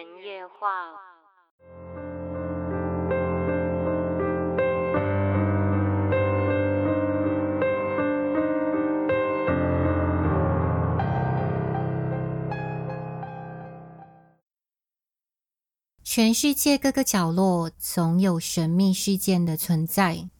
[0.00, 0.66] 人夜话。
[16.02, 20.30] 全世界各个角落总有神秘事件的存在，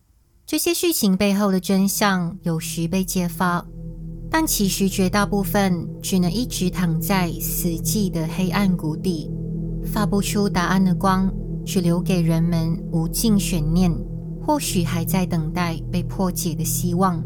[0.47, 3.67] 这些事情背后的真相有时被揭发，
[4.31, 9.31] 但其实绝大部分只能一直躺在死寂的黑暗谷底，
[9.93, 11.29] 发不出答案的光，
[11.65, 13.93] 只留给人们无尽悬念，
[14.41, 17.21] 或许还在等待被破解的希望。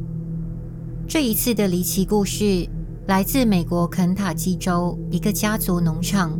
[1.07, 2.67] 这一次的离奇故事
[3.07, 6.39] 来自美国肯塔基州一个家族农场。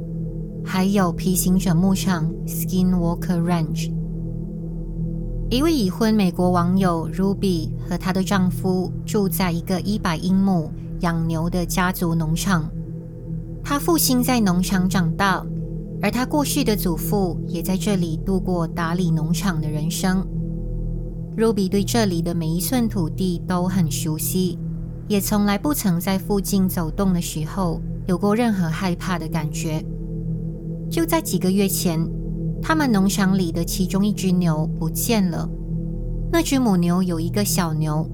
[0.67, 3.93] 还有皮行者牧场 （Skinwalker Ranch）。
[5.51, 12.67] 一位已婚美国网友 Ruby 和她的丈夫住在一个一百英亩养牛的家族农场。
[13.63, 15.45] 她父亲在农场长大，
[16.05, 20.23] 而他过世的祖父也在这里度过打理农场的人生。
[21.35, 24.59] Ruby 对这里的每一寸土地都很熟悉，
[25.09, 29.83] 也从来不曾在附近走动的时候有过任何害怕的感觉。
[30.91, 32.07] 就在几个月前，
[32.61, 35.49] 他们农场里的其中一只牛不见了。
[36.31, 38.07] 那只母牛有一个小牛。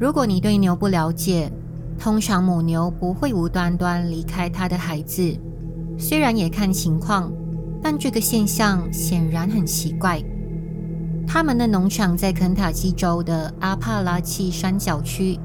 [0.00, 1.52] 如果你对牛不了解，
[1.98, 5.36] 通常母牛不会无端端离开它的孩子。
[5.98, 7.32] 虽然也看情况，
[7.82, 10.22] 但这个现象显然很奇怪。
[11.26, 15.38] 他们的农场在肯塔基州的阿帕拉契山脚区，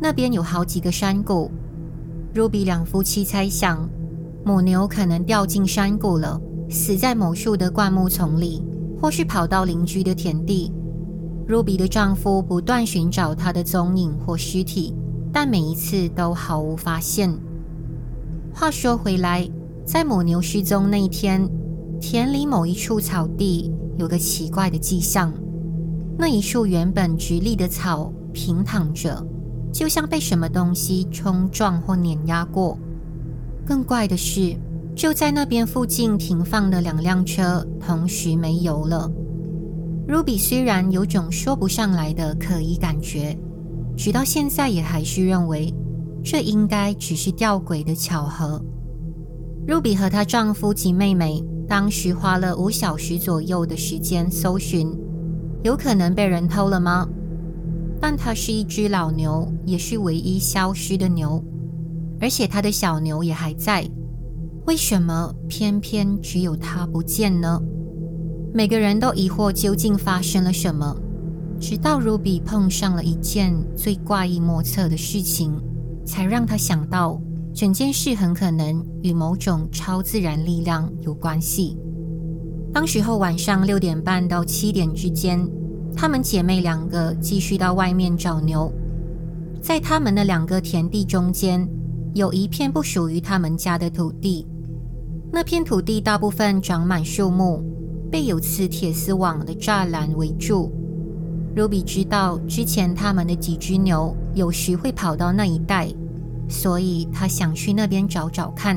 [0.00, 1.50] 那边有好几个山谷。
[2.34, 3.88] Ruby 两夫妻猜想。
[4.42, 8.64] 母牛可能掉进山谷了，死在某树的灌木丛里，
[8.98, 10.72] 或是跑到邻居的田地。
[11.46, 14.94] Ruby 的丈夫不断寻找她的踪影或尸体，
[15.30, 17.30] 但每一次都毫无发现。
[18.54, 19.46] 话说回来，
[19.92, 21.44] 在母牛失踪那一天，
[22.00, 25.32] 田里某一处草地有个奇怪的迹象：
[26.16, 29.20] 那一处原本直立的草平躺着，
[29.72, 32.78] 就像被什么东西冲撞或碾压过。
[33.66, 34.54] 更怪的是，
[34.94, 39.10] 就在那边附近停放的两辆车同时没油了。
[40.06, 43.36] Ruby 虽然有种说不上来的可疑感觉，
[43.96, 45.74] 直到现在也还是认为
[46.22, 48.62] 这应该只是吊诡的巧合。
[49.66, 54.92] Ruby 和她丈夫及妹妹当时花了五小时左右的时间搜寻，
[55.62, 57.08] 有可能被人偷了吗？
[58.00, 61.42] 但它是一只老牛，也是唯一消失的牛。
[62.20, 63.88] 而且它的小牛也还在，
[64.66, 67.60] 为什么偏偏只有它不见呢？
[68.52, 70.96] 每个人都疑惑究竟发生了什么，
[71.60, 75.52] 直到 Ruby 碰上了一件最怪异莫测的事情，
[76.04, 77.20] 才让他想到
[77.54, 81.76] 整件事很可能与某种超自然力量有关系。
[82.72, 85.46] 当时候晚上六点半到七点之间，
[85.96, 88.72] 她们姐妹两个继续到外面找牛，
[89.60, 91.68] 在她们的两个田地中间。
[92.12, 94.44] 有一片不属于他们家的土地，
[95.32, 97.62] 那片土地大部分长满树木，
[98.10, 100.72] 被有刺铁丝网的栅栏围住。
[101.54, 105.88] Ruby 知道之前他们的几只牛有时会跑到那一带，
[106.50, 108.76] 所以他想去那边找找看。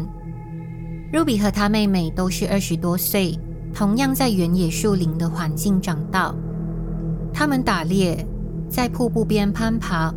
[1.12, 3.38] Ruby 和她妹妹都是二十多岁，
[3.74, 6.34] 同样在原野树林的环境长大。
[7.34, 8.26] 他们打猎，
[8.70, 10.14] 在瀑布边攀爬，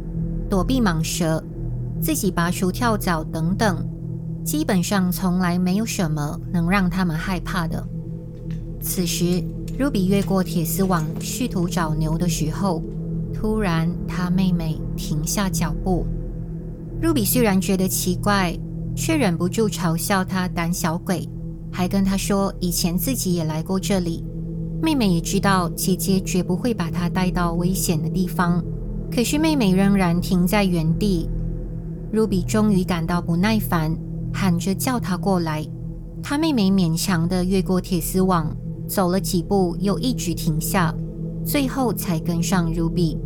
[0.49, 1.43] 躲避蟒蛇。
[2.01, 3.87] 自己拔除跳蚤等等，
[4.45, 7.83] 基本上从来没有什么能让他们害怕的。
[8.81, 9.43] 此时
[9.79, 12.83] ，Ruby 越过铁丝网，试图找牛的时候，
[13.35, 16.07] 突然，他妹妹停下脚步。
[17.07, 18.59] Ruby 虽然觉得奇怪，
[18.97, 21.25] 却忍不住嘲笑她胆小鬼，
[21.71, 24.25] 还跟她说以前自己也来过这里。
[24.83, 28.61] 妹妹也知道姐姐绝不会把她带到危险的地方，
[29.09, 31.31] 可是妹妹仍然停在原地。
[32.13, 33.97] Ruby 终于感到不耐烦，
[34.35, 35.65] 喊着叫她过来。
[36.25, 38.53] 她妹妹勉强地越过铁丝网，
[38.89, 40.93] 走了几步，又一直停下，
[41.45, 43.17] 最后才跟上 Ruby。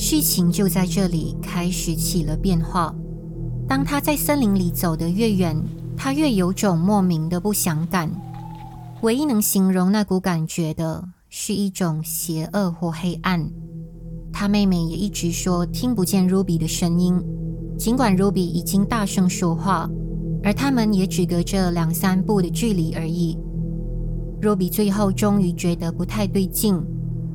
[0.00, 2.94] 事情就在这里开始起了变化。
[3.66, 5.60] 当他在森林里走得越远，
[5.96, 8.08] 他越有种莫名的不祥感。
[9.02, 13.44] 唯一能形容那股感觉的，是一种邪恶或黑暗。
[14.32, 17.20] 他妹妹也一直说听不见 Ruby 的声音。
[17.76, 19.90] 尽管 Ruby 已经大声说话，
[20.44, 23.36] 而他们也只隔着两三步的距离而已。
[24.40, 26.80] Ruby 最后终于觉得不太对劲，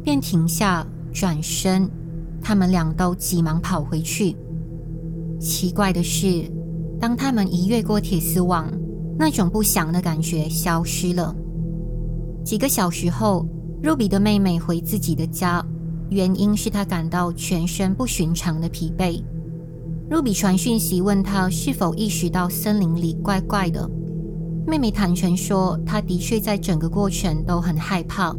[0.01, 1.91] 便停下转身。
[2.43, 4.35] 他们俩都急忙跑回去。
[5.39, 6.43] 奇怪的是，
[6.99, 8.71] 当他们一越过铁丝网，
[9.17, 11.35] 那种不祥的感觉消失了。
[12.43, 13.47] 几个小时后
[13.81, 15.65] ，Ruby 的妹妹回自己的家，
[16.09, 19.23] 原因是她感到全身不寻常的疲惫。
[20.09, 23.89] Ruby 传讯息问她是否意识到森林里怪怪的。
[24.67, 28.35] 妹妹坦诚说，她的确在整个过程都很害怕，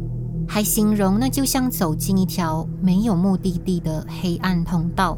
[0.47, 5.17] 还形容那就像走进一条没有目的地的黑暗通道。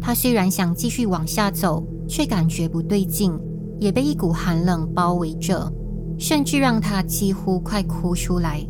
[0.00, 3.38] 她虽然想继续往下走，却感觉不对劲，
[3.78, 5.72] 也被一股寒冷包围着。
[6.18, 8.62] 甚至让他几乎快哭出来。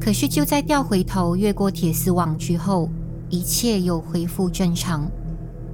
[0.00, 2.88] 可是就在掉回头越过铁丝网之后，
[3.28, 5.06] 一切又恢复正常。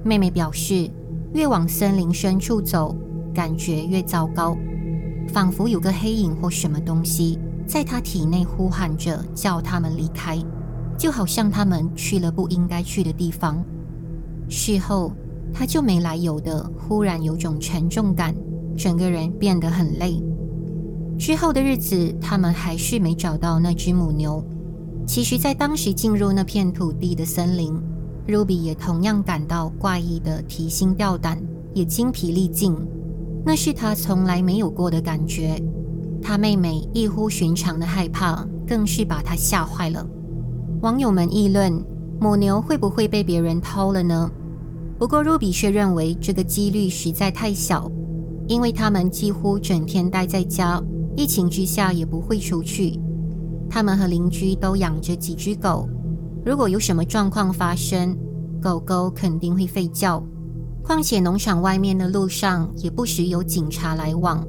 [0.03, 0.91] 妹妹表示，
[1.33, 2.93] 越往森林深处走，
[3.33, 4.57] 感觉越糟糕，
[5.29, 10.37] 仿佛有个黑影或什么东西在他体内呼喊着，叫他们离开，
[10.97, 13.63] 就好像他们去了不应该去的地方。
[14.47, 15.11] 事后，
[15.53, 18.35] 他就没来由的忽然有种沉重感，
[18.77, 20.21] 整个人变得很累。
[21.17, 24.43] 之后的日子，他们还是没找到那只母牛。
[25.07, 27.73] 其实，在当时进入那片土地的森林
[28.27, 31.41] ，Ruby 也同样感到怪异的提心吊胆，
[31.73, 32.75] 也精疲力尽。
[33.45, 35.61] 那是他从来没有过的感觉。
[36.27, 40.03] 他妹妹异乎寻常的害怕，更是把他吓坏了。
[40.81, 41.71] 网友们议论：
[42.19, 44.27] 母牛会不会被别人偷了呢？
[44.97, 47.91] 不过，Ruby 却认为这个几率实在太小，
[48.47, 50.81] 因为他们几乎整天待在家。
[51.15, 52.99] 疫情之下也不会出去，
[53.69, 55.87] 他们和邻居都养着几只狗。
[56.43, 58.17] 如果有什么状况发生，
[58.59, 60.25] 狗狗肯定会吠叫。
[60.83, 64.43] 况且农场外面的路上也不时有警察来往，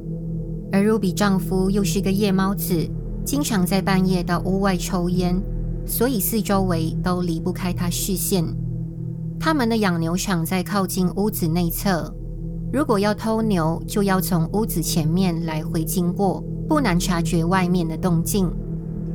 [0.72, 2.88] 而 Ruby 丈夫又是个夜猫子，
[3.24, 5.40] 经常在半夜到屋外抽烟，
[5.86, 8.44] 所以四周围都离不开他视线。
[9.38, 12.12] 他们的养牛场在靠近屋子内侧，
[12.72, 16.42] 如果要偷牛，就要从屋子前面来回经过。
[16.68, 18.50] 不难察觉外面的动静。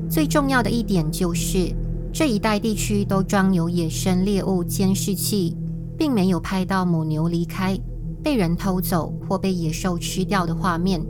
[0.10, 1.70] 最重要的一点就是，
[2.14, 5.58] 这一带地区都装有野生猎物监视器，
[5.98, 7.78] 并没有拍到母牛离开、
[8.24, 11.06] 被人偷走或被野兽吃掉的画面。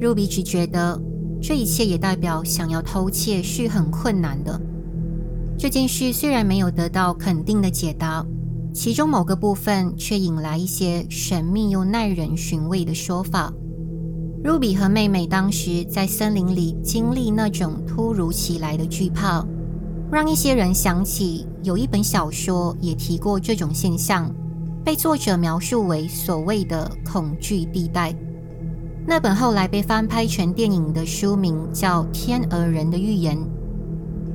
[0.00, 1.00] Ruby 只觉得
[1.42, 4.60] 这一切也代表想要偷窃是很困难的。
[5.58, 8.24] 这件事虽然没有得到肯定的解答，
[8.72, 13.52] 其中某个部分却引来一些神秘又耐人寻味的说法。
[14.44, 19.44] Ruby 和妹妹当时在森林里经历那种突如其来的惧怕，
[20.12, 24.32] 让一些人想起有一本小说也提过这种现象，
[24.84, 28.14] 被作者描述为所谓的“恐惧地带”。
[29.10, 33.38] 那本后来被翻拍成电影的书名叫《天鹅人的预言》。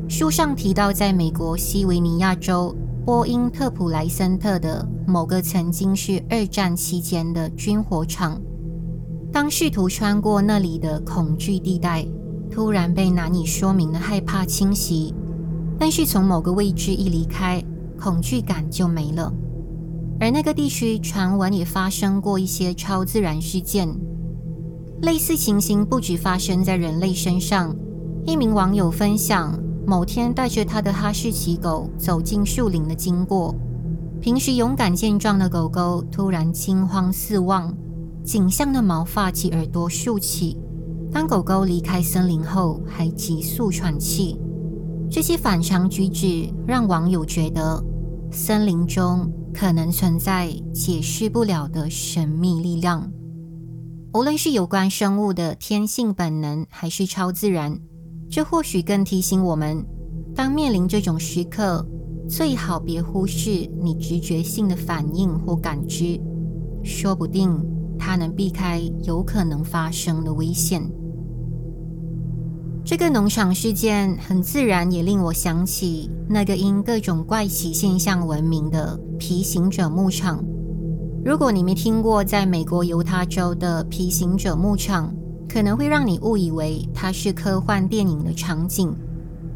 [0.10, 2.76] 书上提到，在美国西维尼亚州
[3.06, 8.42] 波因特普莱森特的某个曾经是二战期间的军火厂。
[9.32, 12.04] 当试图穿过那里的恐惧地带，
[12.50, 15.14] 突然被难以说明的害怕侵袭，
[15.78, 17.64] 但是从某个位置一离开，
[18.02, 19.32] 恐惧感就没了。
[20.20, 23.88] 而那个地区传闻也发生过一些超自然事件，
[25.04, 27.76] 类似情形不止发生在人类身上。
[28.26, 29.54] 一名网友分享，
[29.86, 33.54] 某天带着他的哈士奇狗走进树林的经过，
[34.22, 37.76] 平时勇敢健壮的狗狗突然惊慌四望。
[38.24, 40.58] 颈项的毛发及耳朵竖起。
[41.12, 44.40] 当狗狗离开森林后，还急速喘气。
[45.12, 47.84] 这些反常举止让网友觉得，
[48.32, 53.12] 森林中可能存在解释不了的神秘力量。
[54.14, 57.80] 无论是有关生物的天性本能，还是超自然，
[58.30, 59.84] 这或许更提醒我们：
[60.36, 61.84] 当面临这种时刻，
[62.30, 63.50] 最好别忽视
[63.82, 66.22] 你直觉性的反应或感知，
[66.84, 67.60] 说不定。
[67.98, 70.84] 它能避开有可能发生的危险。
[72.84, 80.44] 这个农场事件很自然也令我想起那个因各种怪奇现象闻名的皮行者牧场。
[81.26, 85.16] 如果你没听过在美国犹他州的皮行者牧场，
[85.48, 88.94] 可能会让你误以为它是科幻电影的场景。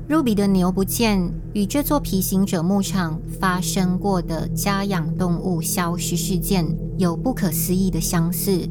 [0.07, 6.65] Ruby 的牛不见，与这座皮行者牧场发生过的家养动物消失事件
[6.97, 8.65] 有不可思议的相似。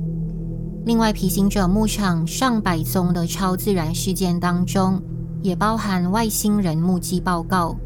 [0.87, 4.99] 另外，皮行者牧场上百宗的超自然事件当中，
[5.43, 7.76] 也包含外星人目击报告、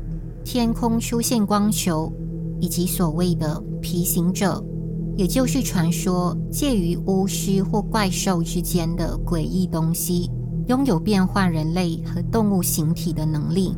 [0.45, 2.13] 天空出现光球，
[2.61, 4.65] 以及所谓的皮行者，
[5.21, 10.31] 也就是传说介于巫师或怪兽之间的诡异东西。
[10.67, 13.77] 拥有变换人类和动物形体的能力。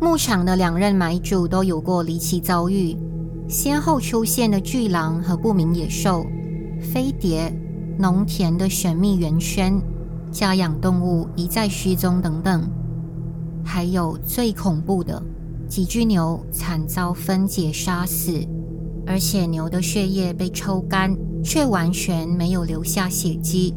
[0.00, 2.96] 牧场的两任买主都有过离奇遭遇，
[3.48, 6.24] 先后出现的巨狼和不明野兽、
[6.80, 7.54] 飞碟、
[7.98, 9.78] 农田的神秘圆圈、
[10.32, 12.66] 家养动物一再失踪等等，
[13.62, 15.22] 还有最恐怖的
[15.68, 18.42] 几只牛惨遭分解杀死，
[19.10, 23.74] 而且牛的血液被抽干，却完全没有留下血迹。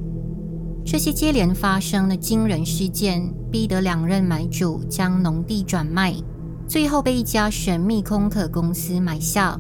[0.86, 6.14] 这些接连发生的惊人事件，逼得两任买主将农地转卖，
[6.68, 9.60] 最后被一家神秘空壳公司买下。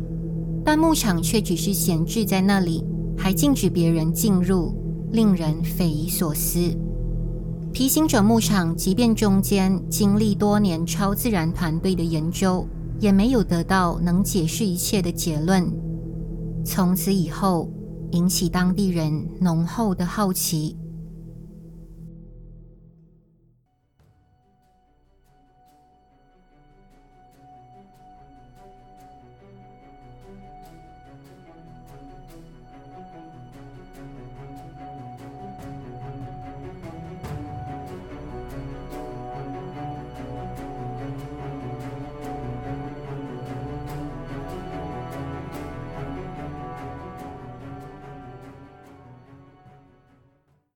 [0.63, 2.85] 但牧场却只是闲置在那里，
[3.17, 4.75] 还禁止别人进入，
[5.11, 6.59] 令人匪夷所思。
[7.71, 12.63] 皮行者牧场即便中间经历多年超自然团队的研究，
[13.03, 15.69] 也没有得到能解释一切的结论。
[16.63, 17.69] 从此以后，
[18.11, 20.77] 引起当地人浓厚的好奇。